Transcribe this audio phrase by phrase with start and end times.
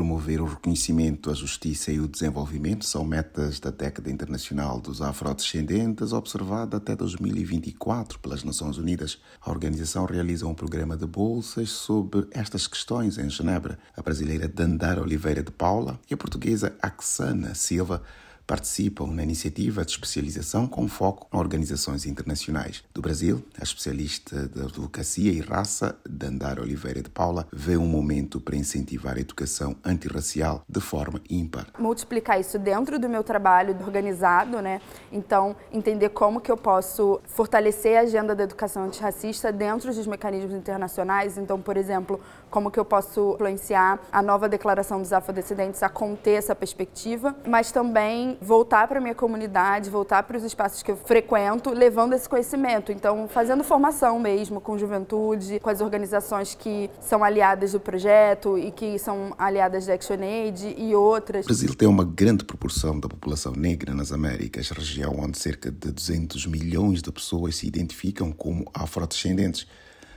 [0.00, 6.14] promover o reconhecimento, a justiça e o desenvolvimento são metas da década internacional dos afrodescendentes,
[6.14, 9.18] observada até 2024 pelas Nações Unidas.
[9.42, 13.78] A organização realiza um programa de bolsas sobre estas questões em Genebra.
[13.94, 18.02] A brasileira Dandara Oliveira de Paula e a portuguesa Axana Silva
[18.50, 22.82] participam na iniciativa de especialização com foco em organizações internacionais.
[22.92, 28.40] Do Brasil, a especialista de advocacia e raça, Dandara Oliveira de Paula, vê um momento
[28.40, 31.68] para incentivar a educação antirracial de forma ímpar.
[31.78, 34.80] Multiplicar isso dentro do meu trabalho organizado, né?
[35.12, 40.54] Então, entender como que eu posso fortalecer a agenda da educação antirracista dentro dos mecanismos
[40.54, 41.38] internacionais.
[41.38, 46.32] Então, por exemplo, como que eu posso influenciar a nova declaração dos afrodescendentes a conter
[46.32, 51.70] essa perspectiva, mas também voltar para minha comunidade, voltar para os espaços que eu frequento,
[51.70, 52.90] levando esse conhecimento.
[52.90, 58.70] Então, fazendo formação mesmo com juventude, com as organizações que são aliadas do projeto e
[58.70, 61.44] que são aliadas da ActionAid e outras.
[61.44, 65.92] O Brasil tem uma grande proporção da população negra nas Américas, região onde cerca de
[65.92, 69.66] 200 milhões de pessoas se identificam como afrodescendentes.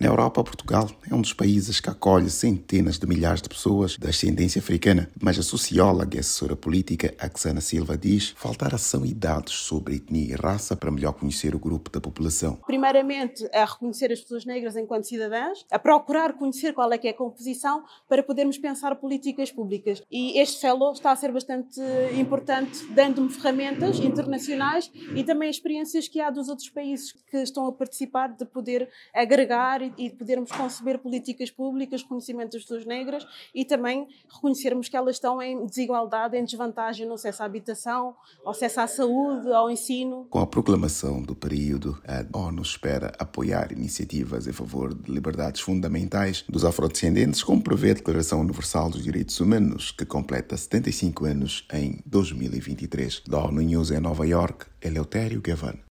[0.00, 4.08] Na Europa, Portugal é um dos países que acolhe centenas de milhares de pessoas de
[4.08, 9.54] ascendência africana, mas a socióloga e assessora política Axana Silva diz faltar ação e dados
[9.54, 12.58] sobre etnia e raça para melhor conhecer o grupo da população.
[12.66, 17.10] Primeiramente, a reconhecer as pessoas negras enquanto cidadãs, a procurar conhecer qual é que é
[17.12, 20.02] a composição para podermos pensar políticas públicas.
[20.10, 21.80] E este fellow está a ser bastante
[22.18, 27.72] importante, dando-me ferramentas internacionais e também experiências que há dos outros países que estão a
[27.72, 33.64] participar de poder agregar e de podermos conceber políticas públicas, conhecimento das pessoas negras e
[33.64, 38.80] também reconhecermos que elas estão em desigualdade, em desvantagem no acesso à habitação, ao acesso
[38.80, 40.26] à saúde, ao ensino.
[40.30, 46.44] Com a proclamação do período, a ONU espera apoiar iniciativas em favor de liberdades fundamentais
[46.48, 52.00] dos afrodescendentes, como prevê a Declaração Universal dos Direitos Humanos, que completa 75 anos em
[52.06, 53.22] 2023.
[53.26, 55.74] Da ONU News em Nova York, Eleutério Gavan.